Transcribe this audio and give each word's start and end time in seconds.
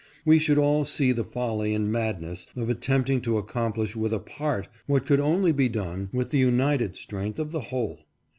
We 0.25 0.39
should 0.39 0.57
all 0.57 0.83
see 0.83 1.11
the 1.11 1.23
folly 1.23 1.75
and 1.75 1.91
madness 1.91 2.47
of 2.55 2.69
attempting 2.71 3.21
to 3.21 3.37
accomplish 3.37 3.95
with 3.95 4.11
a 4.13 4.19
part 4.19 4.67
what 4.87 5.05
could 5.05 5.19
only 5.19 5.51
be 5.51 5.69
done 5.69 6.09
with 6.11 6.31
the 6.31 6.39
united 6.39 6.95
strength 6.95 7.37
of 7.37 7.51
the 7.51 7.61
whole. 7.61 7.99